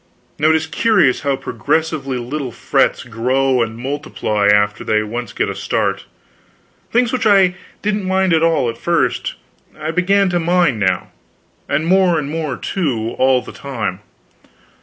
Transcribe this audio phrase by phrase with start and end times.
[0.39, 5.47] Now it is curious how progressively little frets grow and multiply after they once get
[5.47, 6.05] a start.
[6.91, 9.35] Things which I didn't mind at all, at first,
[9.79, 11.11] I began to mind now
[11.69, 13.99] and more and more, too, all the time.